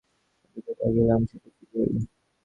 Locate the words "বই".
1.71-1.89